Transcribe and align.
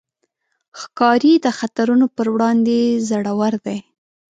ښکاري 0.79 1.33
د 1.45 1.47
خطرونو 1.57 2.05
پر 2.15 2.27
وړاندې 2.33 2.77
زړور 3.09 3.53
دی. 3.65 3.79